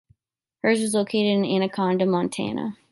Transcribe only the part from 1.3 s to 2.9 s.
in Anaconda, Montana.